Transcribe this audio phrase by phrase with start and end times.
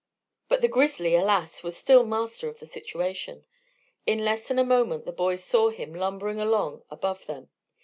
[0.49, 1.61] But the grizzly, alas!
[1.61, 3.45] was still master of the situation.
[4.07, 7.51] In less than a moment the boys saw him lumbering along above them.